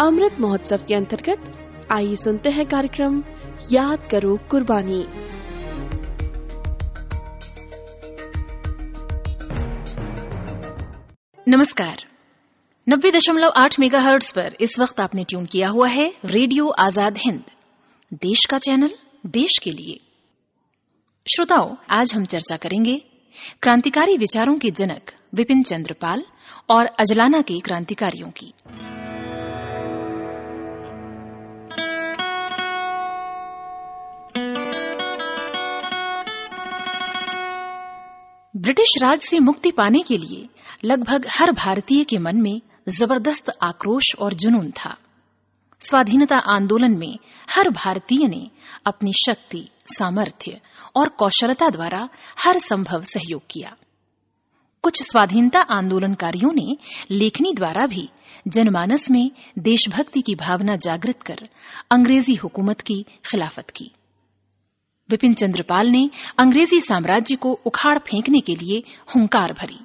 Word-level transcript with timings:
अमृत 0.00 0.40
महोत्सव 0.40 0.80
के 0.88 0.94
अंतर्गत 0.94 1.60
आइए 1.92 2.16
सुनते 2.16 2.50
हैं 2.50 2.66
कार्यक्रम 2.66 3.24
याद 3.72 4.06
करो 4.06 4.38
कुर्बानी। 4.50 5.06
नमस्कार। 11.48 11.96
नब्बे 12.88 13.10
दशमलव 13.10 13.48
आठ 13.48 13.78
मेगा 13.80 14.00
हर्ट्स 14.00 14.32
पर 14.32 14.56
इस 14.60 14.78
वक्त 14.78 15.00
आपने 15.00 15.24
ट्यून 15.24 15.46
किया 15.46 15.68
हुआ 15.68 15.88
है 15.88 16.14
रेडियो 16.24 16.68
आज़ाद 16.68 17.18
हिंद। 17.18 17.42
देश 18.12 18.44
का 18.44 18.58
चैनल, 18.58 18.90
देश 19.26 19.58
के 19.62 19.70
लिए। 19.70 19.98
श्रोताओं, 21.26 21.76
आज 21.90 22.14
हम 22.14 22.24
चर्चा 22.24 22.56
करेंगे 22.56 23.04
क्रांतिकारी 23.62 24.16
विचारों 24.16 24.58
के 24.58 24.70
जनक 24.70 25.10
विपिन 25.34 25.62
चंद्र 25.62 25.92
पाल 25.92 26.24
और 26.70 26.86
अजलाना 26.86 27.40
के 27.40 27.60
क्रांतिकारियों 27.60 28.30
की। 28.30 28.52
ब्रिटिश 38.56 38.92
राज 39.02 39.20
से 39.20 39.38
मुक्ति 39.38 39.70
पाने 39.70 39.98
के 39.98 40.16
लिए 40.16 40.46
लगभग 40.84 41.26
हर 41.30 41.52
भारतीय 41.52 42.04
के 42.04 42.18
मन 42.18 42.36
में 42.36 42.60
ज़बरदस्त 42.88 43.52
आक्रोश 43.62 44.14
और 44.18 44.34
जुनून 44.34 44.70
था। 44.70 44.96
स्वाधीनता 45.80 46.36
आंदोलन 46.36 46.98
में 46.98 47.18
हर 47.50 47.70
भारतीय 47.70 48.26
ने 48.28 48.50
अपनी 48.86 49.12
शक्ति, 49.12 49.68
सामर्थ्य 49.98 50.60
और 50.96 51.08
कौशलता 51.08 51.68
द्वारा 51.68 52.08
हर 52.38 52.58
संभव 52.58 53.04
सहयोग 53.04 53.42
किया। 53.50 53.76
कुछ 54.82 55.02
स्वाधीनता 55.02 55.60
आंदोलनकारियों 55.60 56.52
ने 56.52 56.76
लेखनी 57.10 57.52
द्वारा 57.54 57.86
भी 57.86 58.08
जनमानस 58.48 59.10
में 59.10 59.30
देशभक्ति 59.58 60.20
की 60.20 60.34
भावना 60.34 60.76
जागृत 60.76 61.22
कर 61.22 61.48
अंग्रेज़ी 61.90 62.34
हुकूमत 62.34 62.80
की 62.80 63.04
खिलाफत 63.24 63.70
की। 63.70 63.90
विपिन 65.10 65.34
चंद्रपाल 65.34 65.86
ने 65.86 66.10
अंग्रेज़ी 66.38 66.80
साम्राज्य 66.80 67.36
को 67.36 67.52
उखाड़ 67.66 67.98
फेंकने 67.98 68.40
के 68.40 68.54
लिए 68.54 68.82
हुंकार 69.14 69.52
भरी। 69.52 69.78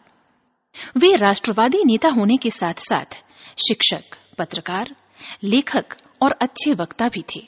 वे 0.98 1.16
राष्ट्रवादी 1.16 1.84
नेता 1.86 2.10
होने 2.10 2.38
के 2.38 2.50
साथ 2.50 2.74
साथ 2.74 3.24
शिक्षक, 3.68 4.04
पत्रकार 4.38 4.96
लेखक 5.44 5.86
और 6.22 6.32
अच्छे 6.32 6.74
वक्ता 6.74 7.10
भी 7.10 7.24
थे। 7.36 7.48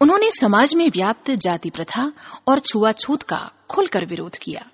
उन्होंने 0.00 0.30
समाज 0.30 0.74
में 0.74 0.88
व्याप्त 0.88 1.30
जाति 1.30 1.70
प्रथा 1.70 2.12
और 2.48 2.60
छुआछूत 2.60 3.22
का 3.22 3.50
खुलकर 3.70 4.06
विरोध 4.06 4.36
किया। 4.36 4.70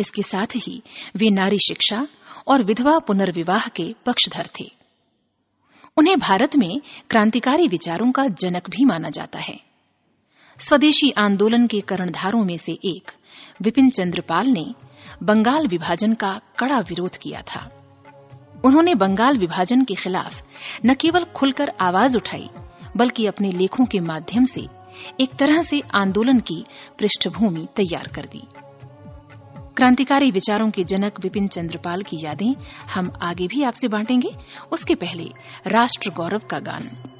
इसके 0.00 0.22
साथ 0.22 0.46
ही 0.56 0.82
वे 1.16 1.30
नारी 1.30 1.58
शिक्षा 1.58 2.08
और 2.46 2.62
विधवा 2.62 2.98
पुनर्विवाह 2.98 3.68
के 3.68 3.94
पक्षधर 4.06 4.48
थे। 4.60 4.70
उन्हें 5.96 6.18
भारत 6.18 6.56
में 6.56 6.80
क्रांतिकारी 7.10 7.68
विचारों 7.68 8.12
का 8.12 8.26
जनक 8.26 8.70
भी 8.70 8.84
माना 8.84 9.10
जाता 9.10 9.38
है। 9.38 9.60
स्वदेशी 10.58 11.10
आंदोलन 11.10 11.66
के 11.66 11.80
कर्णधारों 11.80 12.44
में 12.44 12.56
से 12.56 12.72
एक 12.72 13.10
विपिन 13.62 13.90
चंद्रपाल 13.90 14.46
ने 14.46 14.74
बंगाल 15.22 15.66
विभाजन 15.66 16.14
का 16.14 16.40
कड़ा 16.58 16.78
विरोध 16.78 17.16
किया 17.16 17.42
था। 17.42 17.85
उन्होंने 18.66 18.94
बंगाल 18.94 19.38
विभाजन 19.38 19.84
के 19.84 19.94
खिलाफ 19.94 20.42
न 20.84 20.94
केवल 20.94 21.24
खुलकर 21.24 21.72
आवाज़ 21.80 22.16
उठाई, 22.16 22.48
बल्कि 22.96 23.26
अपने 23.26 23.50
लेखों 23.50 23.84
के 23.84 24.00
माध्यम 24.00 24.44
से 24.44 24.68
एक 25.20 25.34
तरह 25.34 25.62
से 25.62 25.82
आंदोलन 25.94 26.40
की 26.40 26.64
पृष्ठभूमि 26.98 27.68
तैयार 27.76 28.08
कर 28.08 28.24
दी। 28.24 28.42
क्रांतिकारी 29.76 30.30
विचारों 30.30 30.70
के 30.70 30.84
जनक 30.84 31.20
विपिन 31.20 31.48
चंद्रपाल 31.48 32.02
की 32.02 32.16
यादें 32.20 32.54
हम 32.94 33.12
आगे 33.22 33.46
भी 33.46 33.62
आपसे 33.62 33.88
बांटेंगे। 33.88 34.30
उसके 34.72 34.94
पहले 34.94 35.30
राष्ट्र 35.66 36.10
गौरव 36.10 36.38
का 36.38 36.58
गान। 36.58 37.15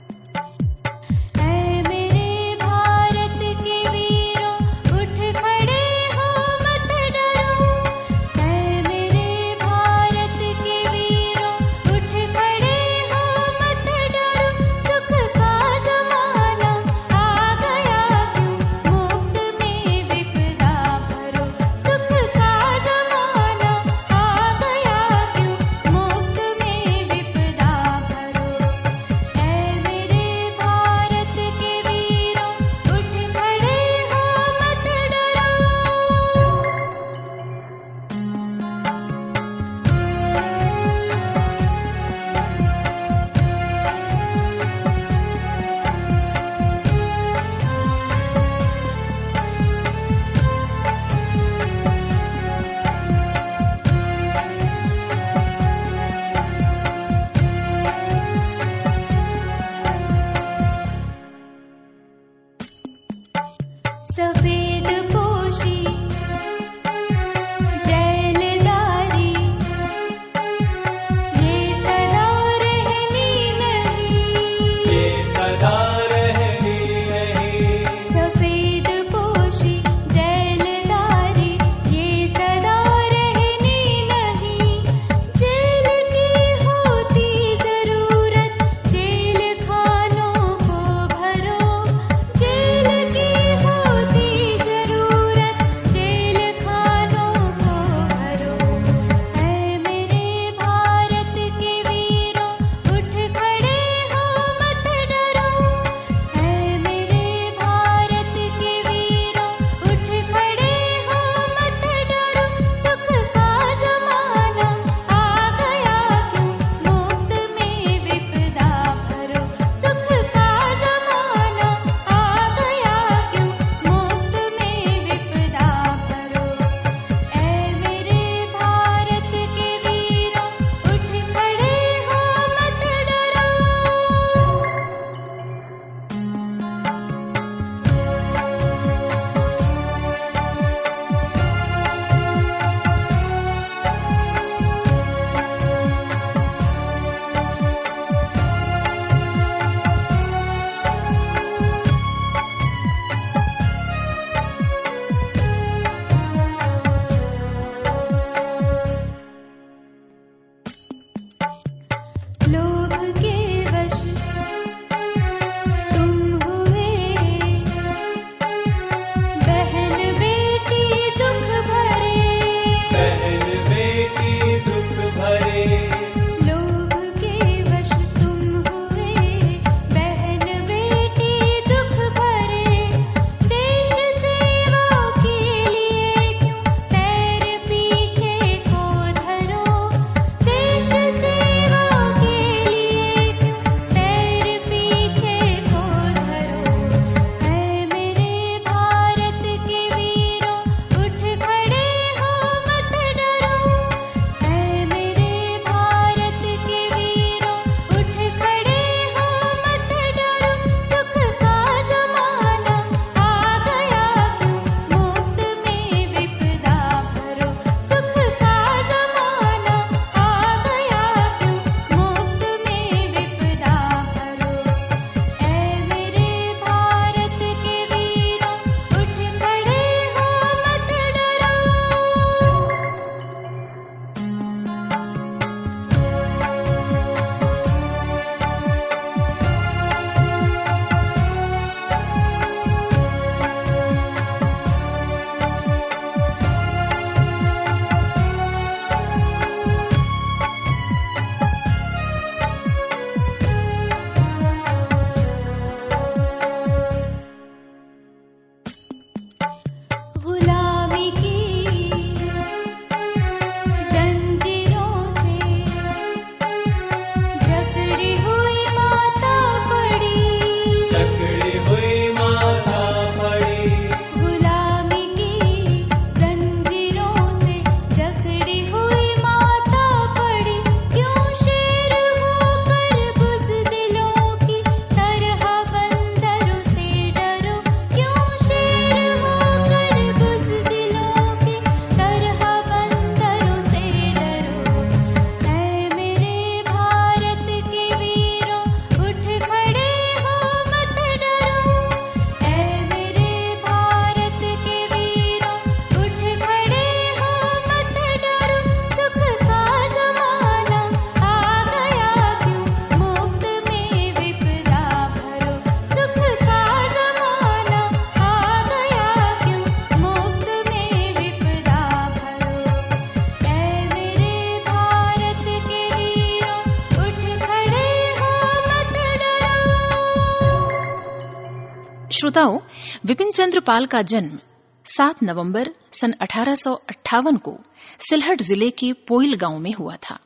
श्रोताओं, 332.17 332.59
विपिन 333.05 333.31
चंद्र 333.31 333.61
पाल 333.61 333.87
का 333.87 334.01
जन्म 334.03 334.39
7 334.87 335.23
नवंबर 335.23 335.71
सन 335.93 336.13
अठारह 336.13 336.55
सौ 336.55 336.73
अट्ठावन 336.73 337.37
को 337.37 337.59
सिलहट 338.01 338.43
ज़िले 338.43 338.71
के 338.71 338.93
पोइल 338.93 339.37
गाँव 339.37 339.59
में 339.59 339.73
हुआ 339.73 339.97
था। 339.97 340.19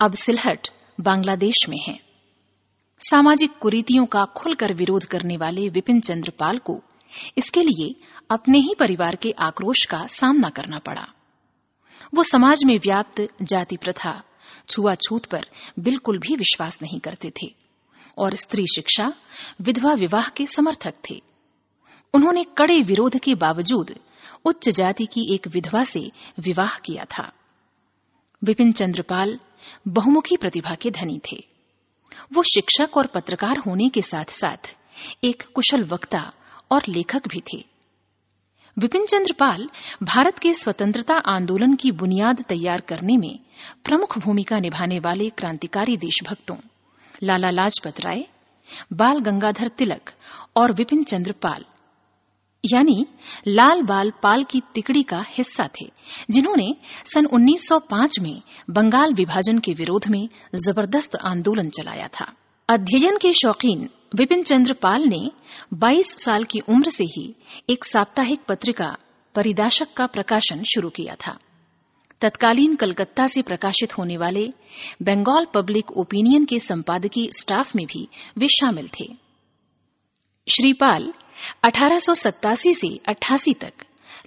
अब 0.00 0.14
सिलहट 0.14 0.68
बांग्लादेश 1.00 1.68
में 1.68 1.78
है। 1.88 1.98
सामाजिक 3.00 3.58
कुरीतियों 3.60 4.06
का 4.06 4.24
खुलकर 4.24 4.74
विरोध 4.74 5.04
करने 5.04 5.36
वाले 5.36 5.68
विपिन 5.68 6.00
चंद्र 6.00 6.32
पाल 6.38 6.58
को 6.58 6.80
इसके 7.38 7.62
लिए 7.62 7.94
अपने 8.30 8.58
ही 8.58 8.74
परिवार 8.80 9.16
के 9.16 9.30
आक्रोश 9.38 9.84
का 9.84 10.06
सामना 10.06 10.48
करना 10.48 10.78
पड़ा। 10.78 11.06
वो 12.14 12.22
समाज 12.22 12.64
में 12.64 12.76
व्याप्त 12.76 13.28
जाति 13.42 13.76
प्रथा 13.76 14.22
छुआछूत 14.68 15.26
पर 15.26 15.46
बिल्कुल 15.78 16.18
भी 16.18 16.36
विश्वास 16.36 16.82
नहीं 16.82 17.00
करते 17.00 17.32
थे। 17.42 17.54
और 18.18 18.34
स्त्री 18.34 18.66
शिक्षा 18.66 19.12
विधवा 19.60 19.92
विवाह 19.92 20.28
के 20.28 20.46
समर्थक 20.46 20.94
थे। 21.10 21.22
उन्होंने 22.14 22.44
कड़े 22.44 22.80
विरोध 22.80 23.18
के 23.18 23.34
बावजूद 23.34 23.94
उच्च 24.44 24.68
जाति 24.68 25.06
की 25.06 25.34
एक 25.34 25.48
विधवा 25.48 25.84
से 25.84 26.10
विवाह 26.40 26.78
किया 26.78 27.04
था। 27.04 27.32
विपिन 28.44 28.72
चंद्रपाल 28.72 29.38
बहुमुखी 29.88 30.36
प्रतिभा 30.36 30.74
के 30.74 30.90
धनी 30.90 31.20
थे। 31.32 31.46
वो 32.32 32.42
शिक्षक 32.42 32.96
और 32.96 33.06
पत्रकार 33.06 33.58
होने 33.58 33.88
के 33.88 34.02
साथ 34.02 34.24
साथ 34.24 34.76
एक 35.24 35.42
कुशल 35.54 35.84
वक्ता 35.84 36.32
और 36.70 36.82
लेखक 36.88 37.28
भी 37.28 37.40
थे। 37.40 37.64
विपिन 38.78 39.06
चंद्रपाल 39.06 39.68
भारत 40.02 40.38
के 40.38 40.54
स्वतंत्रता 40.54 41.14
आंदोलन 41.14 41.74
की 41.74 41.90
बुनियाद 41.90 42.44
तैयार 42.48 42.80
करने 42.80 43.16
में 43.16 43.38
प्रमुख 43.84 44.18
भूमिका 44.18 44.58
निभाने 44.58 44.98
वाले 44.98 45.30
क्रांतिकारी 45.30 45.96
देशभक्तों 45.96 46.56
लाला 47.22 47.50
लाजपत 47.50 48.00
राय, 48.00 48.24
बाल 48.92 49.18
गंगाधर 49.18 49.68
तिलक 49.68 50.10
और 50.56 50.72
विपिन 50.72 51.02
चंद्र 51.04 51.32
पाल। 51.32 51.64
यानी 52.64 53.06
लाल 53.48 53.82
बाल 53.82 54.10
पाल 54.22 54.44
की 54.44 54.60
तिकड़ी 54.74 55.02
का 55.02 55.24
हिस्सा 55.28 55.68
थे, 55.80 55.90
जिन्होंने 56.30 56.74
सन 57.14 57.26
1905 57.26 58.18
में 58.20 58.42
बंगाल 58.70 59.14
विभाजन 59.14 59.58
के 59.58 59.72
विरोध 59.72 60.08
में 60.08 60.28
ज़बरदस्त 60.54 61.16
आंदोलन 61.16 61.68
चलाया 61.68 62.08
था। 62.08 62.32
अध्ययन 62.68 63.16
के 63.16 63.32
शौकीन 63.32 63.88
विपिन 64.14 64.42
चंद्र 64.42 64.72
पाल 64.72 65.02
ने 65.02 65.30
22 65.74 66.16
साल 66.24 66.44
की 66.44 66.58
उम्र 66.68 66.90
से 66.90 67.04
ही 67.04 67.34
एक 67.70 67.84
साप्ताहिक 67.84 68.40
पत्रिका 68.48 68.96
परिदाशक 69.34 69.92
का 69.96 70.06
प्रकाशन 70.06 70.62
शुरू 70.62 70.90
किया 70.90 71.14
था। 71.14 71.38
तत्कालीन 72.22 72.74
कलकत्ता 72.76 73.26
से 73.26 73.42
प्रकाशित 73.42 73.98
होने 73.98 74.16
वाले 74.16 74.48
बंगाल 75.02 75.46
पब्लिक 75.54 75.90
ओपिनियन 75.92 76.44
के 76.44 76.58
संपादकीय 76.58 77.28
स्टाफ 77.32 77.76
में 77.76 77.86
भी 77.86 78.08
वे 78.38 78.48
शामिल 78.48 78.88
थे। 78.88 79.08
श्रीपाल, 80.48 81.12
अठारह 81.64 81.98
सौ 81.98 82.14
सत्तासी 82.14 82.74
से 82.74 82.88
88 83.08 83.54
तक 83.54 83.72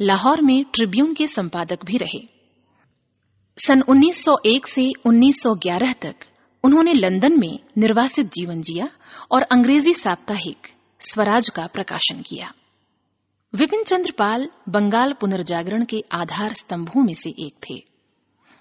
लाहौर 0.01 0.41
में 0.41 0.63
ट्रिब्यून 0.63 1.13
के 1.13 1.27
संपादक 1.27 1.85
भी 1.85 1.97
रहे। 1.97 2.21
सन 3.57 3.81
1901 3.81 4.67
से 4.67 4.91
1911 5.05 5.93
तक 6.01 6.15
उन्होंने 6.63 6.93
लंदन 6.93 7.39
में 7.39 7.59
निर्वासित 7.77 8.25
जीवन 8.25 8.61
जिया 8.61 8.89
और 9.31 9.41
अंग्रेज़ी 9.41 9.93
साप्ताहिक 9.93 10.67
स्वराज 10.99 11.49
का 11.49 11.67
प्रकाशन 11.67 12.21
किया। 12.21 12.53
विपिन 13.55 13.83
चंद्र 13.83 14.11
पाल 14.11 14.49
बंगाल 14.69 15.13
पुनर्जागरण 15.13 15.83
के 15.85 16.03
आधार 16.11 16.53
स्तंभों 16.53 17.03
में 17.03 17.13
से 17.13 17.29
एक 17.29 17.53
थे। 17.69 17.75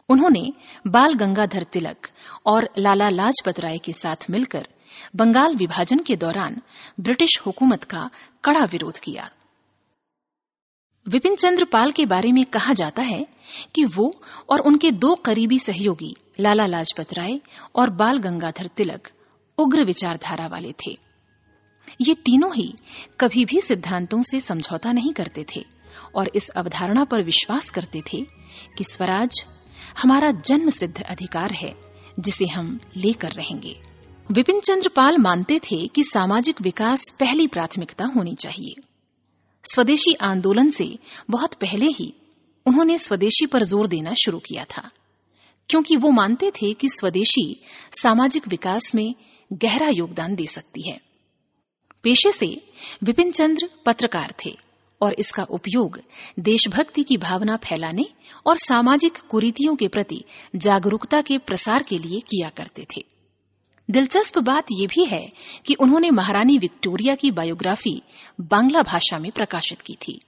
उन्होंने 0.09 0.53
बाल 0.87 1.15
गंगाधर 1.15 1.63
तिलक 1.63 2.09
और 2.47 2.69
लाला 2.79 3.09
लाजपत 3.09 3.61
राय 3.61 3.79
के 3.79 3.93
साथ 3.93 4.17
मिलकर 4.31 4.69
बंगाल 5.17 5.57
विभाजन 5.57 5.99
के 5.99 6.17
दौरान 6.17 6.61
ब्रिटिश 7.01 7.39
हुकूमत 7.47 7.85
का 7.85 8.11
कड़ा 8.45 8.65
विरोध 8.65 8.99
किया। 8.99 9.31
विपिन 11.09 11.35
चंद्र 11.35 11.65
पाल 11.65 11.91
के 11.91 12.07
बारे 12.07 12.33
में 12.33 12.45
कहा 12.45 12.73
जाता 12.73 13.03
है 13.03 13.27
कि 13.75 13.85
वो 13.85 14.11
और 14.49 14.61
उनके 14.61 14.91
दो 14.91 15.15
करीबी 15.15 15.59
सहयोगी 15.59 16.17
लाला 16.41 16.67
लाजपत 16.67 17.13
राय 17.13 17.41
और 17.75 17.91
बाल 17.91 18.19
गंगाधर 18.19 18.67
तिलक 18.67 19.11
उग्र 19.59 19.85
विचारधारा 19.85 20.47
वाले 20.47 20.73
थे। 20.73 21.14
ये 22.01 22.15
तीनों 22.25 22.55
ही 22.55 22.73
कभी 23.21 23.45
भी 23.45 23.61
सिद्धांतों 23.61 24.23
से 24.23 24.41
समझौता 24.41 24.93
नहीं 24.93 25.13
करते 25.13 25.45
थे 25.57 25.65
और 26.15 26.31
इस 26.35 26.49
अवधारणा 26.51 27.05
पर 27.05 27.23
विश्वास 27.23 27.71
करते 27.71 28.03
थे 28.13 28.21
कि 28.79 28.85
स्वराज 28.85 29.43
हमारा 30.03 30.31
जन्म 30.43 30.71
सिद्ध 30.71 31.03
अधिकार 31.03 31.53
है, 31.53 31.75
जिसे 32.21 32.47
हम 32.47 32.79
लेकर 32.97 33.33
रहेंगे। 33.33 33.77
विपिन 34.29 34.61
चंद्र 34.61 34.89
पाल 34.89 35.19
मानते 35.19 35.59
थे 35.61 35.87
कि 35.87 36.03
सामाजिक 36.05 36.61
विकास 36.63 37.11
पहली 37.21 37.47
प्राथमिकता 37.47 38.05
होनी 38.07 38.35
चाहिए। 38.35 38.75
स्वदेशी 39.65 40.15
आंदोलन 40.23 40.71
से 40.71 40.87
बहुत 41.31 41.55
पहले 41.55 41.91
ही 41.91 42.13
उन्होंने 42.67 42.99
स्वदेशी 42.99 43.47
पर 43.47 43.63
ज़ोर 43.63 43.87
देना 43.87 44.15
शुरू 44.15 44.39
किया 44.39 44.65
था, 44.67 44.91
क्योंकि 45.69 45.97
वो 45.97 46.11
मानते 46.11 46.51
थे 46.53 46.73
कि 46.73 46.89
स्वदेशी 46.89 47.45
सामाजिक 47.93 48.49
विकास 48.49 48.95
में 48.95 49.15
गहरा 49.51 49.89
योगदान 49.89 50.35
दे 50.35 50.47
सकती 50.47 50.89
है। 50.89 50.99
पेशे 52.05 52.31
से 52.31 52.57
विपिन 53.03 53.31
चंद्र 53.31 53.69
पत्रकार 53.87 54.35
थे 54.45 54.57
और 55.01 55.15
इसका 55.19 55.43
उपयोग 55.43 56.01
देशभक्ति 56.41 57.03
की 57.03 57.17
भावना 57.17 57.57
फैलाने 57.57 58.07
और 58.47 58.57
सामाजिक 58.57 59.19
कुरीतियों 59.31 59.75
के 59.77 59.89
प्रति 59.89 60.25
जागरूकता 60.57 61.21
के 61.21 61.39
प्रसार 61.39 61.83
के 61.83 61.97
लिए 61.97 62.21
किया 62.21 62.49
करते 62.49 62.87
थे। 62.97 63.05
दिलचस्प 63.91 64.39
बात 64.39 64.67
यह 64.73 64.87
भी 64.87 65.05
है 65.05 65.29
कि 65.67 65.75
उन्होंने 65.75 66.11
महारानी 66.11 66.59
विक्टोरिया 66.59 67.15
की 67.15 67.31
बायोग्राफी 67.31 68.03
बांग्ला 68.41 68.83
भाषा 68.83 69.19
में 69.19 69.31
प्रकाशित 69.31 69.81
की 69.81 69.95
थी। 69.95 70.21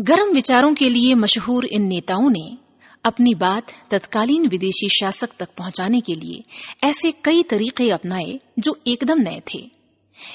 गर्म 0.00 0.32
विचारों 0.32 0.74
के 0.74 0.88
लिए 0.88 1.14
मशहूर 1.14 1.66
इन 1.66 1.82
नेताओं 1.82 2.30
ने 2.30 2.58
अपनी 3.04 3.34
बात 3.34 3.72
तत्कालीन 3.90 4.46
विदेशी 4.48 4.88
शासक 4.88 5.36
तक 5.38 5.48
पहुँचाने 5.58 6.00
के 6.00 6.14
लिए 6.14 6.42
ऐसे 6.88 7.10
कई 7.24 7.42
तरीके 7.42 7.90
अपनाए 7.90 8.38
जो 8.58 8.76
एकदम 8.86 9.20
नए 9.20 9.42
थे। 9.54 9.73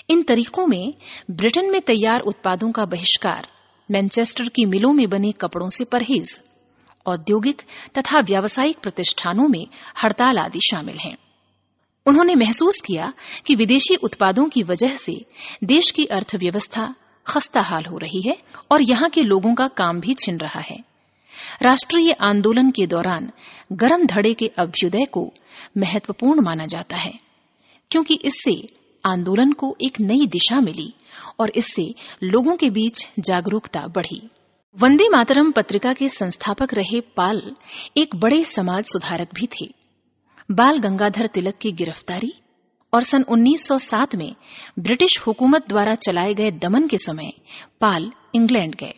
इन 0.09 0.21
तरीकों 0.23 0.65
में 0.67 0.93
ब्रिटेन 1.31 1.71
में 1.71 1.81
तैयार 1.81 2.21
उत्पादों 2.21 2.71
का 2.71 2.85
बहिष्कार, 2.85 3.47
मैनचेस्टर 3.89 4.49
की 4.49 4.65
मिलों 4.65 4.91
में 4.91 5.07
बने 5.09 5.31
कपड़ों 5.31 5.69
से 5.69 5.83
परहेज, 5.83 6.39
औद्योगिक 7.05 7.61
तथा 7.97 8.19
व्यावसायिक 8.19 8.77
प्रतिष्ठानों 8.77 9.47
में 9.47 9.65
हड़ताल 10.03 10.37
आदि 10.37 10.59
शामिल 10.69 10.97
हैं। 10.97 11.17
उन्होंने 12.05 12.35
महसूस 12.35 12.81
किया 12.81 13.11
कि 13.45 13.55
विदेशी 13.55 13.95
उत्पादों 13.95 14.45
की 14.45 14.63
वजह 14.63 14.95
से 14.95 15.13
देश 15.63 15.91
की 15.91 16.05
अर्थव्यवस्था 16.05 16.93
खस्ता 17.25 17.61
हाल 17.61 17.85
हो 17.85 17.97
रही 17.97 18.21
है 18.21 18.37
और 18.71 18.81
यहाँ 18.81 19.09
के 19.09 19.21
लोगों 19.21 19.53
का 19.55 19.67
काम 19.67 19.99
भी 19.99 20.13
छिन 20.13 20.37
रहा 20.37 20.59
है। 20.59 20.77
राष्ट्रीय 21.61 22.11
आंदोलन 22.21 22.69
के 22.71 22.85
दौरान 22.87 23.29
गर्म 23.73 24.05
धड़े 24.05 24.33
के 24.33 24.47
अभ्युदय 24.57 25.05
को 25.05 25.31
महत्वपूर्ण 25.77 26.41
माना 26.41 26.65
जाता 26.65 26.97
है, 26.97 27.13
क्योंकि 27.91 28.19
इससे 28.23 28.55
आंदोलन 29.05 29.51
को 29.51 29.75
एक 29.81 30.01
नई 30.01 30.27
दिशा 30.27 30.59
मिली 30.61 30.93
और 31.39 31.51
इससे 31.55 31.93
लोगों 32.23 32.55
के 32.55 32.69
बीच 32.69 33.07
जागरूकता 33.19 33.87
बढ़ी। 33.87 34.29
वंदे 34.77 35.09
मातरम 35.09 35.51
पत्रिका 35.51 35.93
के 35.93 36.09
संस्थापक 36.09 36.73
रहे 36.73 37.01
पाल 37.01 37.41
एक 37.97 38.15
बड़े 38.15 38.45
समाज 38.45 38.83
सुधारक 38.83 39.29
भी 39.33 39.47
थे। 39.47 39.73
बाल 40.51 40.77
गंगाधर 40.77 41.27
तिलक 41.27 41.57
की 41.57 41.71
गिरफ्तारी 41.71 42.33
और 42.93 43.03
सन 43.03 43.23
1907 43.23 44.15
में 44.15 44.35
ब्रिटिश 44.79 45.19
हुकूमत 45.27 45.67
द्वारा 45.69 45.95
चलाए 45.95 46.33
गए 46.33 46.51
दमन 46.51 46.87
के 46.87 46.97
समय 46.97 47.31
पाल 47.81 48.11
इंग्लैंड 48.35 48.75
गए। 48.75 48.93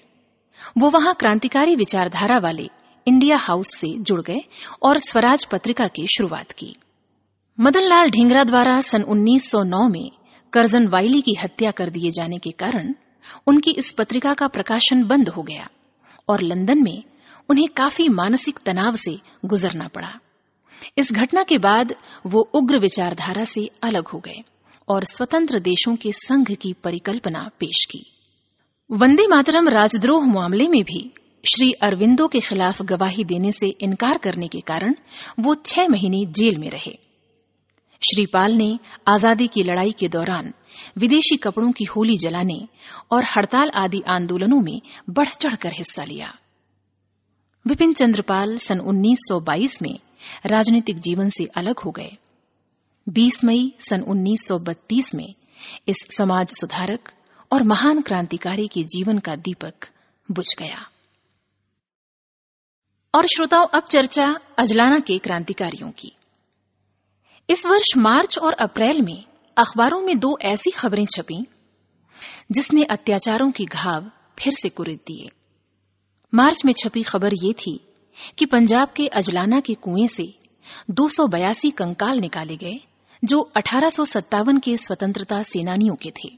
वो 0.78 0.90
वहाँ 0.90 1.14
क्रांतिकारी 1.14 1.76
विचारधारा 1.76 2.38
वाले 2.38 2.70
इंडिया 3.08 3.38
हाउस 3.38 3.76
से 3.76 3.96
जुड़ 3.98 4.22
गए 4.22 4.40
और 4.84 5.00
स्वराज 5.00 5.46
पत्रिका 5.46 5.88
की 5.88 6.08
शुरुआत 6.08 6.52
की। 6.52 6.76
मदनलाल 7.62 8.10
ढींगरा 8.10 8.44
द्वारा 8.44 8.82
सन 8.82 9.02
1909 9.02 9.90
में 9.90 10.12
करजन 10.54 10.88
वाइली 10.88 11.22
की 11.22 11.36
हत्या 11.44 11.72
कर 11.72 11.90
दिए 11.90 12.12
जाने 12.12 12.38
के 12.38 12.52
कारण 12.52 12.94
उनकी 13.48 13.72
इस 13.72 13.92
पत्रिका 13.92 14.34
का 14.34 14.48
प्रकाशन 14.48 15.04
बंद 15.04 15.30
हो 15.30 15.44
गया 15.44 15.68
और 16.30 16.42
लंदन 16.42 16.84
में 16.84 17.04
उन्हें 17.50 17.68
काफ़ी 17.68 18.10
मानसिक 18.10 18.60
तनाव 18.66 18.96
से 18.96 19.20
गुजरना 19.46 19.88
पड़ा। 19.88 20.12
इस 20.98 21.14
घटना 21.14 21.44
के 21.44 21.58
बाद 21.58 21.96
वो 22.26 22.42
उग्र 22.54 22.80
विचारधारा 22.80 23.44
से 23.44 23.70
अलग 23.84 24.08
हो 24.08 24.20
गए 24.20 24.44
और 24.88 25.06
स्वतंत्र 25.06 25.60
देशों 25.60 25.96
के 25.96 26.12
संघ 26.12 26.52
की 26.52 26.74
परिकल्पना 26.74 27.50
पेश 27.60 27.86
की। 27.86 28.06
वंदे 28.92 29.28
मातरम 29.28 29.70
राजद्रोह 29.70 30.26
मामले 30.26 30.68
में 30.68 30.84
भी 30.84 31.12
श्री 31.46 31.72
अरविंदो 31.72 32.28
के 32.28 32.40
खिलाफ 32.40 32.82
गवाही 32.82 33.24
देने 33.24 33.52
से 33.52 33.68
इनकार 33.68 34.18
करने 34.18 34.48
के 34.48 34.60
कारण 34.60 34.96
वो 35.40 35.56
छह 35.56 35.88
महीने 35.88 36.26
जेल 36.26 36.58
में 36.58 36.70
रहे। 36.70 37.11
श्री 38.04 38.26
पाल 38.26 38.52
ने 38.52 38.80
आज़ादी 39.08 39.48
की 39.48 39.64
लड़ाई 39.64 39.92
के 39.92 40.08
दौरान 40.08 40.54
विदेशी 40.98 41.38
कपड़ों 41.38 41.72
की 41.72 41.84
होली 41.84 42.18
जलाने 42.18 42.68
और 43.12 43.24
हड़ताल 43.24 43.72
आदि 43.76 44.02
आंदोलनों 44.08 44.62
में 44.62 44.82
बढ़ 45.10 45.30
चढ़कर 45.30 45.74
हिस्सा 45.74 46.04
लिया। 46.04 46.34
विपिन 47.68 47.94
चंद्रपाल 47.94 48.58
सन 48.58 48.80
1922 48.80 49.82
में 49.82 50.00
राजनीतिक 50.46 51.00
जीवन 51.00 51.30
से 51.30 51.46
अलग 51.46 51.80
हो 51.80 51.92
गए। 51.92 52.12
20 53.10 53.44
मई 53.44 53.74
सन 53.80 54.02
1932 54.02 55.16
में 55.16 55.34
इस 55.88 56.08
समाज 56.18 56.48
सुधारक 56.48 57.12
और 57.52 57.64
महान 57.64 58.02
क्रांतिकारी 58.02 58.68
के 58.68 58.84
जीवन 58.84 59.20
का 59.20 59.36
दीपक 59.36 59.74
बुझ 60.32 60.56
गया। 60.60 60.88
और 63.16 63.26
श्रोताओं, 63.26 63.68
अब 63.68 63.84
चर्चा 63.84 64.40
अजलाना 64.58 65.00
के 65.00 65.18
क्रांतिकारियों 65.18 65.92
की। 65.92 66.14
इस 67.52 67.66
वर्ष 67.66 67.98
मार्च 67.98 68.38
और 68.38 68.54
अप्रैल 68.54 69.02
में 69.02 69.24
अखबारों 69.58 70.02
में 70.02 70.20
दो 70.20 70.38
ऐसी 70.42 70.72
खबरें 70.72 71.06
छपी, 71.06 71.48
जिसने 72.52 72.84
अत्याचारों 72.84 73.52
की 73.52 73.66
घाव 73.66 74.12
फिर 74.40 74.54
से 74.54 74.70
कुरिद 74.70 75.00
दिए। 75.08 75.30
मार्च 76.34 76.66
में 76.66 76.74
छपी 76.74 77.04
खबर 77.04 77.34
ये 77.34 77.54
थी 77.54 77.80
कि 78.38 78.46
पंजाब 78.46 78.88
के 78.90 79.08
अजलाना 79.08 79.60
के 79.60 79.74
कुएँ 79.74 80.08
से 80.08 80.34
दो 80.90 81.08
सौ 81.08 81.28
बयासी 81.28 81.72
कंकाल 81.72 82.20
निकाले 82.20 82.58
गए, 82.58 82.80
जो 83.24 83.42
अठारह 83.42 83.90
सौ 83.90 84.06
सत्तावन 84.06 84.58
के 84.58 84.78
स्वतंत्रता 84.78 85.44
सेनानियों 85.44 85.96
के 85.96 86.12
थे। 86.12 86.30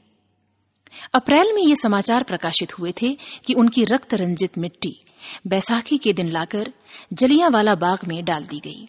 अप्रैल 1.14 1.52
में 1.52 1.62
ये 1.62 1.76
समाचार 1.76 2.22
प्रकाशित 2.22 2.78
हुए 2.78 2.92
थे 3.02 3.18
कि 3.46 3.54
उनकी 3.54 3.84
रक्त 3.84 4.14
रंजित 4.14 4.58
मिट्टी 4.58 5.00
बैसाखी 5.46 5.98
के 5.98 6.12
दिन 6.12 6.28
लाकर 6.28 6.72
जलियांवाला 7.12 7.74
बाग 7.74 7.98
में 8.08 8.24
डाल 8.24 8.44
दी 8.44 8.58
गई। 8.58 8.88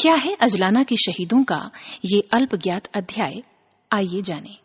क्या 0.00 0.14
है 0.14 0.36
अजलाना 0.40 0.82
के 0.82 0.96
शहीदों 0.96 1.44
का 1.44 1.70
ये 2.04 2.28
अल्पज्ञात 2.32 2.86
अध्याय? 2.86 3.42
आइए 3.92 4.22
जाने। 4.22 4.58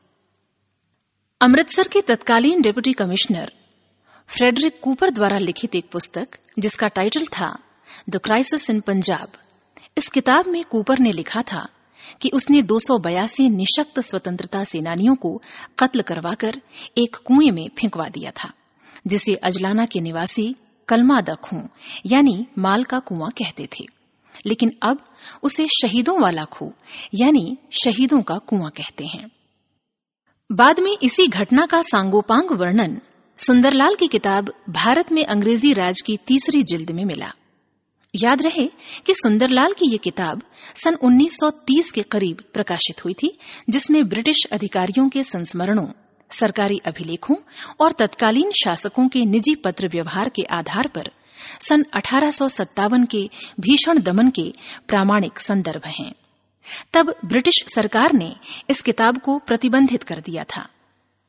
अमृतसर 1.42 1.88
के 1.88 2.02
तत्कालीन 2.02 2.62
डिप्टी 2.62 2.94
कमिश्नर 2.94 3.54
फ्रेडरिक 4.28 4.80
कूपर 4.84 5.10
द्वारा 5.10 5.38
लिखित 5.38 5.76
एक 5.76 5.90
पुस्तक, 5.92 6.28
जिसका 6.60 6.88
टाइटल 6.88 7.26
था, 7.26 7.60
द 8.10 8.18
क्राइसिस 8.18 8.70
इन 8.70 8.80
पंजाब 8.80 9.28
इस 9.98 10.10
किताब 10.10 10.48
में 10.48 10.66
कूपर 10.66 11.00
ने 11.00 11.12
लिखा 11.12 11.42
था 11.42 11.68
कि 12.22 12.30
उसने 12.30 12.62
दो 12.62 12.80
निशक्त 13.42 14.00
स्वतंत्रता 14.00 14.64
सेनानियों 14.64 15.16
को 15.16 15.42
कत्ल 15.80 16.02
करवाकर 16.02 16.62
एक 16.98 17.16
कुएँ 17.16 17.52
में 17.52 17.70
फेंकवा 17.80 18.08
दिया 18.08 18.32
था, 18.32 18.54
जिसे 19.08 19.36
अजलाना 19.36 19.86
के 19.86 20.00
निवासी 20.00 20.56
कलमा 20.88 21.22
दखू 21.22 21.58
यानी 22.06 22.48
माल 22.58 22.84
का 22.84 23.00
कुआँ 23.00 23.32
कहते 23.32 23.68
थे। 23.68 24.03
लेकिन 24.46 24.72
अब 24.84 25.04
उसे 25.44 25.68
शहीदों 25.68 26.22
वाला 26.22 26.44
खू, 26.44 26.74
यानी 27.16 27.58
शहीदों 27.72 28.22
का 28.22 28.38
कुआँ 28.38 28.70
कहते 28.70 29.06
हैं। 29.06 29.32
बाद 30.52 30.80
में 30.80 30.98
इसी 31.04 31.28
घटना 31.28 31.66
का 31.66 31.82
सांगोपांग 31.82 32.52
वर्णन 32.52 33.02
सुंदरलाल 33.38 33.96
की 33.96 34.08
किताब 34.08 34.54
भारत 34.70 35.12
में 35.12 35.26
अंग्रेज़ी 35.26 35.74
राज 35.74 36.02
की 36.02 36.18
तीसरी 36.18 36.64
जिल्द 36.64 36.92
में 36.92 37.06
मिला। 37.06 37.32
याद 38.16 38.42
रहे 38.42 38.68
कि 39.06 39.14
सुंदरलाल 39.14 39.72
की 39.72 39.92
ये 39.92 39.98
किताब 39.98 40.42
सन 40.76 40.96
1930 40.96 41.92
के 41.92 42.02
करीब 42.02 42.44
प्रकाशित 42.54 43.06
हुई 43.06 43.14
थी, 43.14 43.38
जिसमें 43.70 44.10
ब्रिटिश 44.10 44.36
अधिकारियों 44.52 45.10
के 45.10 45.24
संस्मरणों, 45.24 45.88
सरकारी 46.30 46.78
अभिलेखों 46.86 47.36
और 47.80 47.92
तत्कालीन 47.92 48.52
शासकों 48.52 49.08
के 49.08 49.26
निजी 49.26 49.56
पत्र 49.56 49.88
व्यवहार 49.88 50.30
के 50.30 50.44
आधार 50.44 50.88
पर 50.88 51.12
सन 51.62 51.86
अठारह 51.94 52.32
सौ 52.32 52.50
सत्तावन 52.50 53.06
के 53.06 53.30
भीषण 53.60 54.02
दमन 54.02 54.30
के 54.30 54.54
प्रामाणिक 54.88 55.40
संदर्भ 55.40 55.82
हैं। 55.86 56.16
तब 56.94 57.16
ब्रिटिश 57.26 57.64
सरकार 57.76 58.14
ने 58.14 58.36
इस 58.70 58.82
किताब 58.82 59.18
को 59.18 59.40
प्रतिबंधित 59.40 60.04
कर 60.04 60.20
दिया 60.20 60.44
था। 60.44 60.68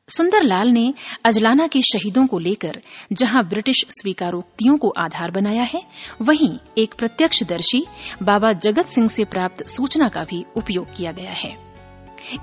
सुंदरलाल 0.09 0.67
ने 0.67 0.93
अजलाना 1.25 1.67
के 1.67 1.81
शहीदों 1.81 2.27
को 2.27 2.39
लेकर 2.39 2.81
जहाँ 3.13 3.47
ब्रिटिश 3.47 3.85
स्वीकारोक्तियों 3.89 4.77
को 4.77 4.89
आधार 4.89 5.31
बनाया 5.31 5.63
है, 5.63 5.81
वहीं 6.21 6.57
एक 6.77 6.93
प्रत्यक्षदर्शी, 6.93 7.85
बाबा 8.23 8.53
जगत 8.53 8.85
सिंह 8.85 9.07
से 9.07 9.23
प्राप्त 9.23 9.67
सूचना 9.67 10.07
का 10.07 10.23
भी 10.23 10.45
उपयोग 10.55 10.95
किया 10.95 11.11
गया 11.11 11.31
है। 11.31 11.55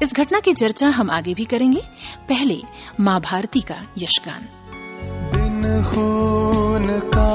इस 0.02 0.14
घटना 0.14 0.40
की 0.40 0.52
चर्चा 0.52 0.88
हम 0.88 1.10
आगे 1.10 1.34
भी 1.34 1.44
करेंगे। 1.44 1.82
पहले 2.28 2.62
माँ 3.00 3.20
भारती 3.20 3.60
का 3.60 3.76
यशगान। 3.98 4.48
खून 5.80 6.86
का 7.14 7.32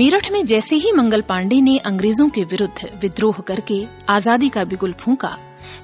मेरठ 0.00 0.30
में 0.32 0.44
जैसे 0.44 0.76
ही 0.76 0.92
मंगल 0.92 1.20
पांडे 1.20 1.60
ने 1.60 1.76
अंग्रेज़ों 1.78 2.28
के 2.28 2.44
विरुद्ध 2.44 3.00
विद्रोह 3.02 3.40
करके 3.40 3.74
आज़ादी 4.08 4.48
का 4.48 4.64
बिगुल 4.64 4.92
फूंका, 4.92 5.28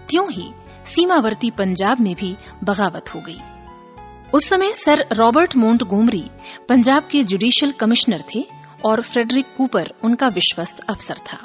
त्यों 0.09 0.31
ही 0.33 0.47
सीमावर्ती 0.85 1.51
पंजाब 1.51 2.01
में 2.01 2.15
भी 2.15 2.37
बगावत 2.65 3.15
हो 3.15 3.21
गई। 3.21 3.39
उस 4.35 4.49
समय 4.49 4.73
सर 4.75 5.05
रॉबर्ट 5.13 5.57
मोन्ट 5.57 5.83
गोमरी 5.83 6.25
पंजाब 6.69 7.09
के 7.11 7.23
जुडिशियल 7.23 7.73
कमिश्नर 7.73 8.25
थे 8.35 8.45
और 8.85 9.03
फ्रेडरिक 9.03 9.55
कूपर 9.57 9.93
उनका 10.05 10.29
विश्वस्त 10.29 10.81
अफसर 10.81 11.19
था। 11.27 11.39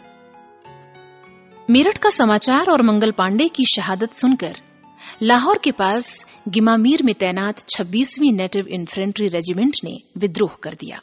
मेरठ 1.70 1.98
का 1.98 2.10
समाचार 2.10 2.70
और 2.70 2.82
मंगल 2.82 3.12
पांडे 3.12 3.48
की 3.48 3.66
शहादत 3.76 4.14
सुनकर 4.14 4.58
लाहौर 5.22 5.60
के 5.64 5.72
पास 5.72 6.26
गिमामीर 6.48 7.04
में 7.04 7.16
तैनात 7.16 7.60
26वीं 7.70 8.32
नेटिव 8.32 8.68
इन्फेंट्री 8.68 9.28
रेजिमेंट 9.28 9.76
ने 9.84 10.02
विद्रोह 10.18 10.58
कर 10.64 10.74
दिया। 10.74 11.02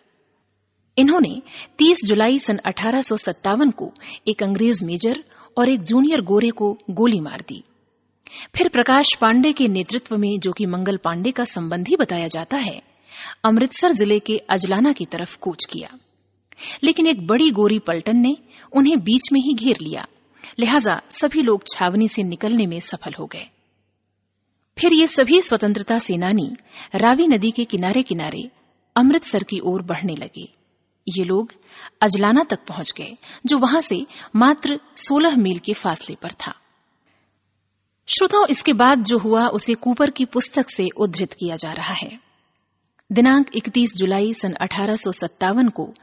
इन्होंने 0.99 1.43
30 1.79 2.05
जुलाई 2.05 2.39
सन 2.39 2.57
अठारह 2.57 3.01
सौ 3.01 3.17
सत्तावन 3.17 3.71
को 3.71 3.93
एक 4.29 4.43
अंग्रेज़ 4.43 4.85
मेजर 4.85 5.25
और 5.59 5.69
एक 5.69 5.83
जूनियर 5.83 6.21
गोरे 6.21 6.51
को 6.51 6.79
गोली 6.91 7.21
मार 7.21 7.45
दी। 7.49 7.63
फिर 8.57 8.69
प्रकाश 8.69 9.15
पांडे 9.15 9.53
के 9.53 9.69
नेतृत्व 9.69 10.17
में 10.17 10.41
जो 10.41 10.53
कि 10.53 10.67
मंगल 10.67 10.97
पांडे 10.97 11.31
का 11.31 11.45
संबंधी 11.45 11.97
बताया 11.97 12.29
जाता 12.29 12.57
है, 12.57 12.83
अमृतसर 13.45 13.93
ज़िले 13.93 14.19
के 14.19 14.39
अजलाना 14.39 14.93
की 14.93 15.05
तरफ़ 15.05 15.39
कूच 15.39 15.65
किया। 15.65 15.99
लेकिन 16.85 17.07
एक 17.07 17.27
बड़ी 17.27 17.51
गोरी 17.51 17.79
पलटन 17.79 18.19
ने 18.19 18.37
उन्हें 18.73 18.99
बीच 18.99 19.33
में 19.33 19.41
ही 19.41 19.55
घेर 19.55 19.77
लिया। 19.83 20.07
लिहाजा 20.59 21.01
सभी 21.11 21.43
लोग 21.43 21.63
छावनी 21.73 22.09
से 22.09 22.23
निकलने 22.23 22.67
में 22.67 22.81
सफल 22.81 23.13
हो 23.13 23.27
गए। 23.27 23.49
फिर 24.79 24.93
ये 24.93 25.07
सभी 25.07 25.41
स्वतंत्रता 25.41 25.99
सेनानी 25.99 26.57
रावी 26.95 27.27
नदी 27.27 27.51
के 27.51 27.65
किनारे 27.65 28.03
किनारे 28.03 28.51
अमृतसर 28.97 29.43
की 29.43 29.59
ओर 29.59 29.83
बढ़ने 29.83 30.17
लगे। 30.17 30.58
ये 31.16 31.25
लोग 31.25 31.53
अजलाना 32.03 32.44
तक 32.44 32.59
पहुँच 32.68 32.92
गए, 32.97 33.16
जो 33.47 33.59
वहाँ 33.59 33.81
से 33.81 34.07
मात्र 34.37 34.81
16 34.97 35.37
मील 35.37 35.59
के 35.59 35.73
फासले 35.73 36.16
पर 36.23 36.33
था। 36.33 36.55
श्रोताओं, 38.07 38.47
इसके 38.47 38.73
बाद 38.73 39.05
जो 39.05 39.18
हुआ, 39.18 39.49
उसे 39.49 39.75
कूपर 39.75 40.11
की 40.11 40.25
पुस्तक 40.25 40.71
से 40.71 40.88
उद्धृत 40.97 41.33
किया 41.33 41.57
जा 41.57 41.73
रहा 41.73 41.94
है। 41.94 42.29
दिनांक 43.12 43.57
31 43.57 43.97
जुलाई 43.97 44.33
सन 44.33 44.53
अठारह 44.53 44.97
सौ 44.97 45.12
सत्तावन 45.12 45.68
को 45.68 45.94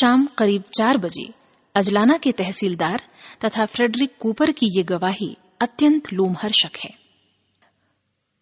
शाम 0.00 0.26
करीब 0.26 0.62
चार 0.62 0.98
बजे 0.98 1.34
अजलाना 1.74 2.16
के 2.16 2.32
तहसीलदार 2.32 3.02
तथा 3.44 3.66
फ्रेडरिक 3.66 4.16
कूपर 4.20 4.50
की 4.50 4.66
ये 4.66 4.82
गवाही 4.82 5.36
अत्यंत 5.60 6.12
लोमहर्षक 6.12 6.76
है। 6.84 6.94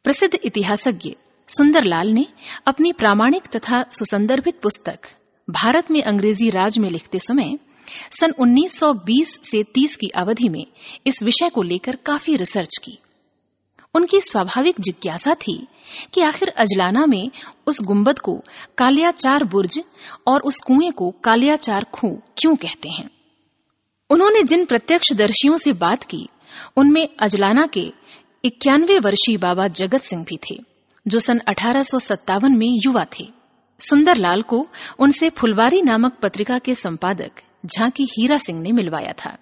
प्रसिद्ध 0.05 0.35
इतिहासज्ञ 0.45 1.17
सुंदरलाल 1.49 2.09
ने 2.09 2.27
अपनी 2.67 2.93
प्रामाणिक 2.93 3.47
तथा 3.47 3.83
सुसंदर्भित 3.83 4.61
पुस्तक 4.61 4.99
भारत 5.51 5.91
में 5.91 6.03
अंग्रेज़ी 6.03 6.51
राज 6.51 6.79
में 6.79 6.91
लिखते 6.91 7.19
समय 7.19 7.59
सन 8.21 8.31
1920 8.31 9.41
से 9.43 9.63
30 9.63 9.97
की 9.97 10.09
अवधि 10.09 10.49
में 10.49 10.67
इस 11.07 11.23
विषय 11.23 11.49
को 11.49 11.63
लेकर 11.63 11.97
काफ़ी 11.97 12.37
रिसर्च 12.37 12.79
की। 12.85 12.99
उनकी 13.95 14.21
स्वाभाविक 14.21 14.75
जिज्ञासा 14.81 15.35
थी 15.35 15.67
कि 16.15 16.21
आखिर 16.21 16.49
अजलाना 16.49 17.07
में 17.07 17.31
उस 17.67 17.83
गुंबद 17.83 18.19
को 18.19 18.43
कालियाचार 18.79 19.45
बुर्ज 19.45 19.81
और 20.27 20.41
उस 20.41 20.57
कुएँ 20.57 20.91
को 20.91 21.11
कालियाचार 21.11 21.85
खू 21.85 22.09
क्यों 22.09 22.57
कहते 22.57 22.89
हैं? 22.89 23.11
उन्होंने 24.11 24.43
जिन 24.43 24.65
प्रत्यक्षदर्शियों 24.65 25.57
से 25.57 25.73
बात 25.73 26.05
की, 26.05 26.29
उनमें 26.77 27.09
अजलाना 27.19 27.67
के 27.67 27.93
इक्यानवे 28.45 28.99
वर्षीय 28.99 29.37
बाबा 29.37 29.69
जगत 29.69 30.03
सिंह 30.03 30.25
भी 30.25 30.37
थे, 30.37 30.61
जो 31.09 31.19
सन 31.19 31.39
अठारह 31.39 31.83
सौ 31.83 31.99
सत्तावन 31.99 32.57
में 32.57 32.81
युवा 32.87 33.05
थे। 33.05 33.42
सुंदरलाल 33.83 34.43
को 34.43 34.67
उनसे 34.99 35.31
फुलवारी 35.31 35.83
नामक 35.83 36.13
पत्रिका 36.23 36.59
के 36.59 36.75
संपादक 36.75 37.31
झांकी 37.67 38.05
हीरा 38.05 38.37
सिंह 38.37 38.61
ने 38.61 38.73
मिलवाया 38.73 39.13
था। 39.13 39.39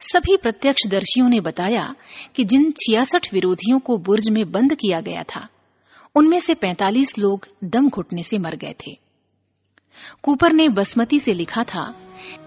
सभी 0.00 0.36
प्रत्यक्षदर्शियों 0.36 1.28
ने 1.28 1.40
बताया 1.40 1.94
कि 2.34 2.44
जिन 2.44 2.70
छियासठ 2.70 3.34
विरोधियों 3.34 3.78
को 3.78 3.98
बुर्ज 3.98 4.28
में 4.28 4.52
बंद 4.52 4.74
किया 4.74 5.00
गया 5.00 5.22
था, 5.22 5.48
उनमें 6.14 6.38
से 6.40 6.54
45 6.54 7.18
लोग 7.18 7.48
दम 7.64 7.88
घुटने 7.88 8.22
से 8.22 8.38
मर 8.38 8.56
गए 8.56 8.74
थे। 8.86 8.98
कूपर 10.22 10.52
ने 10.52 10.68
बसमती 10.68 11.18
से 11.18 11.32
लिखा 11.32 11.64
था 11.64 11.94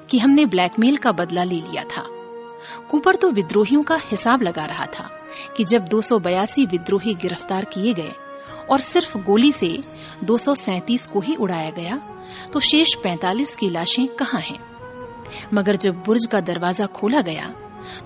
कि 0.10 0.20
हमने 0.20 0.46
ब्लैकमेल 0.46 0.98
का 0.98 1.12
बदला 1.12 1.44
ले 1.44 1.56
लिया 1.56 1.84
था। 1.84 2.04
कूपर 2.90 3.16
तो 3.16 3.30
विद्रोहियों 3.30 3.84
का 3.84 3.98
हिसाब 4.06 4.42
लगा 4.42 4.66
रहा 4.66 4.86
था 4.86 5.10
कि 5.58 5.64
जब 5.64 5.88
दो 5.88 6.02
सौ 6.02 6.20
बयासी 6.20 6.66
विद्रोही 6.66 7.14
गिरफ़्तार 7.14 7.66
किए 7.66 7.94
गए 7.94 8.12
और 8.72 8.80
सिर्फ़ 8.80 9.18
गोली 9.18 9.52
से 9.52 9.80
दो 10.24 10.38
को 11.14 11.20
ही 11.20 11.36
उड़ाया 11.36 11.70
गया 11.70 11.98
तो 12.54 12.60
शेष 12.60 12.96
45 13.06 13.56
की 13.56 13.70
लाशें 13.70 14.08
कहाँ 14.08 14.42
हैं? 14.42 14.60
मगर 15.54 15.76
जब 15.76 16.04
बुर्ज 16.04 16.26
का 16.26 16.40
दरवाज़ा 16.40 16.86
खोला 16.86 17.22
गया 17.22 17.54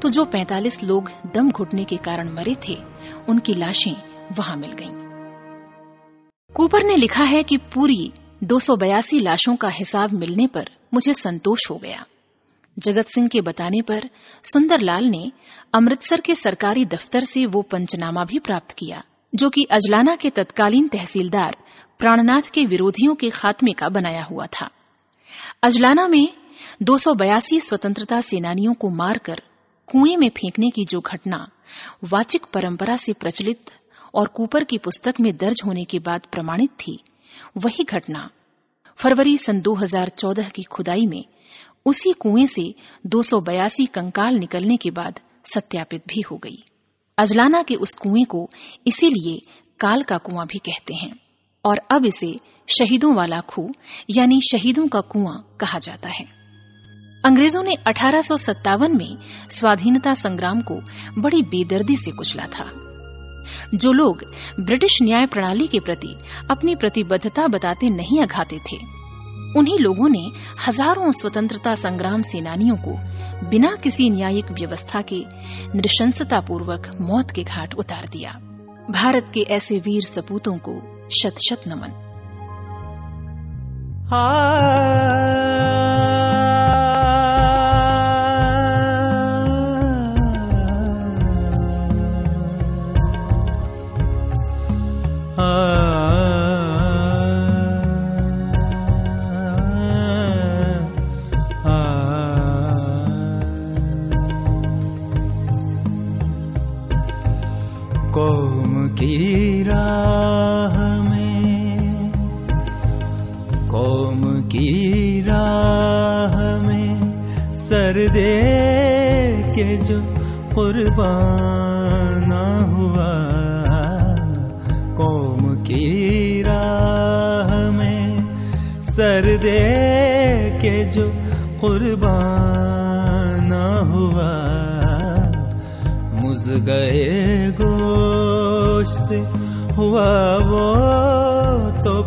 तो 0.02 0.10
जो 0.10 0.26
45 0.26 0.84
लोग 0.84 1.10
दम 1.34 1.52
घुटने 1.52 1.84
के 1.84 1.98
कारण 1.98 2.30
मरे 2.34 2.56
थे, 2.70 2.78
उनकी 3.30 3.54
लाशें 3.54 3.96
वहाँ 4.32 4.58
मिल 4.58 4.72
गईं। 4.72 5.04
कूपर 6.56 6.84
ने 6.84 6.96
लिखा 6.96 7.24
है 7.24 7.44
कि 7.44 7.58
पूरी 7.58 8.12
दो 8.44 8.60
सौ 8.60 8.76
बयासी 8.76 9.20
लाशों 9.20 9.56
का 9.56 9.68
हिसाब 9.68 10.12
मिलने 10.12 10.48
पर 10.48 10.70
मुझे 10.94 11.14
संतोष 11.14 11.60
हो 11.70 11.76
गया 11.76 12.06
जगत 12.80 13.06
सिंह 13.06 13.28
के 13.28 13.42
बताने 13.42 13.82
पर 13.82 14.10
सुंदरलाल 14.44 15.06
ने 15.06 15.32
अमृतसर 15.74 16.22
के 16.22 16.36
सरकारी 16.36 16.86
दफ्तर 16.86 17.20
से 17.20 17.46
वो 17.46 17.62
पंचनामा 17.62 18.26
भी 18.26 18.40
प्राप्त 18.40 18.72
किया 18.72 19.04
जो 19.36 19.50
कि 19.50 19.64
अजलाना 19.64 20.16
के 20.16 20.30
तत्कालीन 20.30 20.88
तहसीलदार 20.88 21.58
प्राणनाथ 22.00 22.42
के 22.42 22.66
विरोधियों 22.66 23.16
के 23.16 23.30
खात्मे 23.30 23.72
का 23.72 23.90
बनाया 23.90 24.24
हुआ 24.24 24.46
था। 24.46 24.70
अजलाना 25.64 26.08
में 26.08 26.34
दो 26.82 26.98
सौ 26.98 27.14
बयासी 27.14 27.60
स्वतंत्रता 27.60 28.22
सेनानियों 28.22 28.74
को 28.74 28.90
मारकर 28.90 29.42
कुएँ 29.88 30.18
में 30.18 30.30
फेंकने 30.30 30.70
की 30.70 30.84
जो 30.84 31.02
घटना 31.02 31.48
वाचिक 32.04 32.46
परंपरा 32.54 32.98
से 32.98 33.14
प्रचलित 33.14 33.72
और 34.14 34.28
कूपर 34.28 34.64
की 34.64 34.78
पुस्तक 34.78 35.16
में 35.22 35.38
दर्ज 35.38 35.62
होने 35.66 35.84
के 35.84 36.00
बाद 36.00 36.22
प्रमाणित 36.32 36.70
थी, 36.70 37.04
वही 37.58 37.84
घटना 37.84 38.30
फरवरी 38.98 39.38
सन 39.38 39.62
2014 39.62 40.50
की 40.50 40.64
खुदाई 40.64 41.06
में 41.08 41.26
उसी 41.86 42.14
कुएँ 42.14 42.48
से 42.48 42.76
दो 43.06 43.22
सौ 43.22 43.40
बयासी 43.40 43.86
कंकाल 43.86 44.36
निकलने 44.36 44.78
के 44.78 44.92
बाद 44.92 45.20
सत्यापित 45.46 46.04
भी 46.08 46.22
हो 46.22 46.38
गई। 46.38 46.64
अजलाना 47.18 47.62
के 47.64 47.76
उस 47.76 47.94
कुएँ 47.94 48.24
को 48.26 48.50
इसीलिए 48.88 49.42
काल 49.80 50.04
का 50.04 50.18
कुआँ 50.18 50.46
भी 50.46 50.60
कहते 50.60 50.94
हैं 50.94 51.16
और 51.66 51.82
अब 51.92 52.06
इसे 52.06 52.40
शहीदों 52.68 53.16
वाला 53.16 53.40
खू 53.40 53.70
यानी 54.10 54.40
शहीदों 54.42 54.88
का 54.88 55.02
कुआँ 55.02 55.58
कहा 55.60 55.80
जाता 55.80 56.10
है। 56.10 56.26
अंग्रेज़ों 57.26 57.64
ने 57.64 57.76
अठारह 57.88 58.22
सौ 58.22 58.38
सत्तावन 58.38 58.98
में 58.98 59.18
स्वाधीनता 59.50 60.14
संग्राम 60.14 60.62
को 60.62 60.76
बड़ी 61.22 61.42
बेदर्दी 61.42 61.96
से 61.96 62.12
कुचला 62.12 62.48
था। 62.48 62.72
जो 63.76 63.92
लोग 63.92 64.24
ब्रिटिश 64.60 65.02
न्याय 65.02 65.26
प्रणाली 65.26 65.68
के 65.68 65.80
प्रति 65.80 66.16
अपनी 66.52 66.76
प्रतिबद्धता 66.76 67.48
बताते 67.48 67.90
नहीं 67.90 68.22
अघाते 68.22 68.58
थे 68.58 68.93
उन्हीं 69.58 69.80
लोगों 69.80 70.10
ने 70.10 70.32
हज़ारों 70.68 71.12
स्वतंत्रता 71.12 71.76
संग्राम 71.76 72.22
सेनानियों 72.22 72.78
को 72.78 72.92
बिना 73.50 73.76
किसी 73.76 74.10
न्यायिक 74.10 74.52
व्यवस्था 74.52 75.02
के 75.02 75.26
नृशंसतापूर्वक 75.76 76.92
मौत 77.02 77.32
के 77.32 77.44
घाट 77.44 77.74
उतार 77.74 78.08
दिया। 78.12 78.32
भारत 78.92 79.32
के 79.34 79.40
ऐसे 79.40 79.80
वीर 79.80 80.02
सपूतों 80.02 80.58
को 80.58 81.08
शत 81.22 81.36
शत 81.50 81.62
नमन। 81.68 82.00
कुर्बाना 84.10 85.53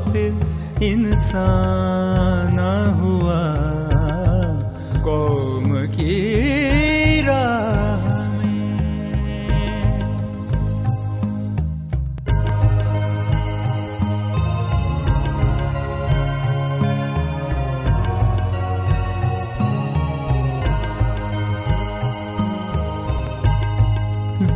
फिर 0.05 0.85
इंसान 0.85 2.59
हुआ। 3.01 3.43
कौम 5.05 5.87
की 5.87 6.47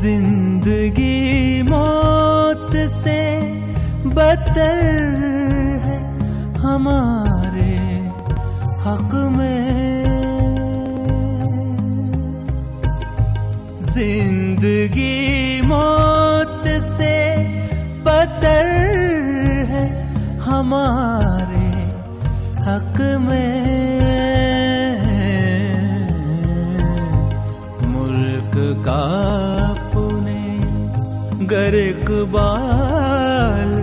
ज़िंदगी 0.00 1.62
मौत 1.62 2.70
से 3.04 3.20
है 4.56 5.09
हमारे 6.80 7.72
हक 8.82 9.14
में। 9.32 10.04
ज़िंदगी 13.94 15.60
मौत 15.62 16.64
से 16.92 17.16
बदतर 18.06 18.70
है 19.70 19.82
हमारे 20.40 21.68
हक 22.68 23.00
में। 23.26 23.52
मुल्क 27.88 28.56
का 28.88 29.04
पुने 29.94 30.46
गर 31.46 31.78
इकबाल 31.78 33.76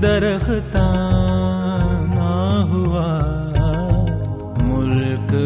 दरख्ता 0.00 0.88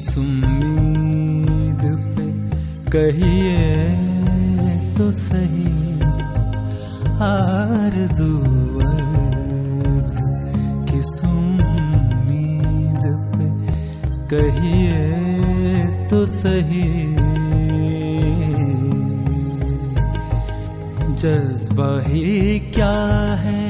किस 0.00 0.18
उम्मीद 0.18 1.82
पे 2.12 2.26
कहिए 2.90 3.64
तो 4.96 5.10
सही। 5.12 5.72
अर्ज़ 7.26 8.20
किस 10.90 11.10
उम्मीद 11.24 13.04
पे 13.34 13.48
कहिए 14.32 14.98
तो 16.08 16.26
सही। 16.26 16.88
जज्बा 21.16 21.92
ही 22.08 22.58
क्या 22.60 22.94
है 23.40 23.62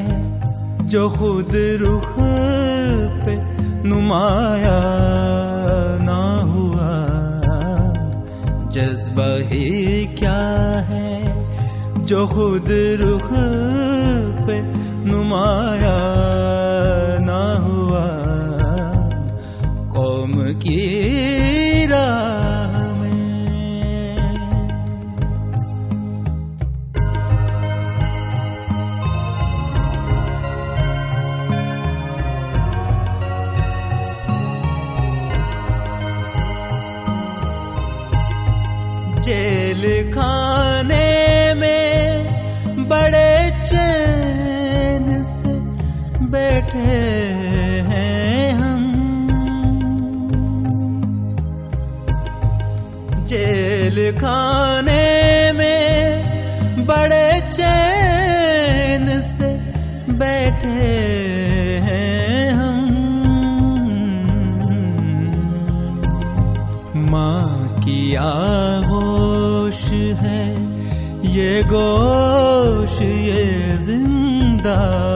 जो 0.87 1.09
खुद 1.11 1.51
रुख 1.81 2.13
पे 3.25 3.60
नुमाया 3.91 4.81
ना 6.07 6.41
हुआ। 6.41 6.91
जज्बा 8.71 9.49
ही 9.49 10.07
क्या 10.07 10.41
है 10.91 11.11
जो 11.99 12.27
खुद 12.27 12.69
रुख 12.71 13.29
पे 14.47 14.63
नुमाया 15.11 15.99
ना 17.23 17.43
हुआ? 17.67 18.07
कौम 19.89 20.33
की 20.55 21.30
बैठे 46.31 46.97
हैं 47.87 48.53
हम। 48.53 48.83
जेल 53.27 53.99
खाने 54.19 55.53
में 55.53 56.87
बड़े 56.87 57.41
चैन 57.51 59.07
से 59.31 59.51
बैठे 60.15 60.89
हैं 61.87 62.53
हम। 62.53 62.89
माँ 67.11 67.69
की 67.79 68.15
आगोश 68.15 69.85
है, 70.25 70.45
ये 71.33 71.63
गोश, 71.63 73.01
ये 73.03 73.77
ज़िंदा 73.79 75.10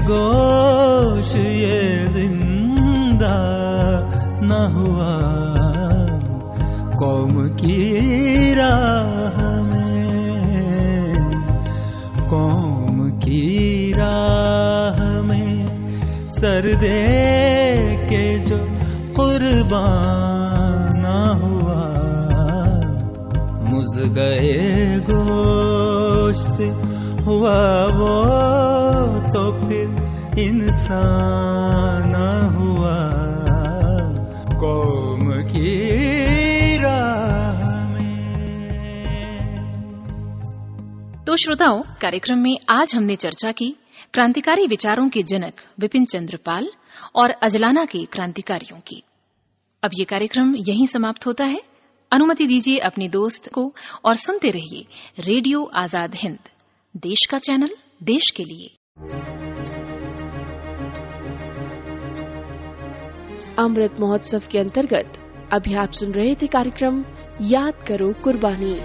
गोश 0.00 1.34
ये 1.36 1.80
ज़िंदा 2.08 3.38
न 4.42 4.60
हुआ। 4.74 5.12
कौम 7.00 7.34
की 7.54 8.54
राह 8.54 9.36
में, 9.62 11.14
कौम 12.30 12.96
की 13.18 13.92
राह 13.92 14.98
में 15.22 15.52
सर 16.30 16.68
दे 16.80 16.98
के 18.10 18.24
जो 18.44 18.58
कुर्बान 19.16 20.88
ना 21.02 21.20
हुआ। 21.42 21.82
मुझ 23.70 23.92
गए 24.18 24.56
गोश्त 25.10 26.60
हुआ 27.26 27.60
वो 27.96 28.14
तो 29.30 29.42
फिर 29.60 30.38
इंसान 30.40 32.14
हुआ। 32.54 32.96
कौम 34.56 35.30
की 35.42 36.00
तो 41.26 41.36
श्रोताओं, 41.36 41.82
कार्यक्रम 42.00 42.38
में 42.38 42.56
आज 42.70 42.94
हमने 42.94 43.16
चर्चा 43.16 43.52
की 43.52 43.68
क्रांतिकारी 44.14 44.66
विचारों 44.66 45.08
के 45.08 45.22
जनक 45.22 45.60
विपिन 45.78 46.04
चंद्र 46.04 46.36
पाल 46.36 46.68
और 47.14 47.30
अजलाना 47.30 47.84
के 47.84 48.04
क्रांतिकारियों 48.04 48.78
की। 48.80 49.02
अब 49.82 49.90
ये 49.94 50.04
कार्यक्रम 50.04 50.54
यहीं 50.58 50.86
समाप्त 50.86 51.26
होता 51.26 51.44
है। 51.44 51.62
अनुमति 52.12 52.46
दीजिए 52.46 52.78
अपने 52.78 53.08
दोस्त 53.08 53.48
को 53.52 53.72
और 54.04 54.16
सुनते 54.16 54.50
रहिए 54.50 54.84
रेडियो 55.18 55.64
आज़ाद 55.74 56.14
हिंद, 56.14 56.38
देश 56.96 57.26
का 57.30 57.38
चैनल, 57.38 57.70
देश 58.02 58.30
के 58.30 58.42
लिए। 58.42 58.76
अमृत 63.58 64.00
महोत्सव 64.00 64.42
के 64.50 64.58
अंतर्गत 64.58 65.18
अभी 65.52 65.74
आप 65.74 65.92
सुन 65.92 66.12
रहे 66.12 66.34
थे 66.34 66.46
कार्यक्रम 66.46 67.04
याद 67.42 67.74
करो 67.88 68.12
कुर्बानी। 68.24 68.78